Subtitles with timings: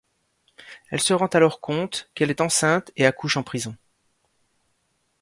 [0.89, 3.75] Elle se rend alors compte qu'elle est enceinte et accouche en prison.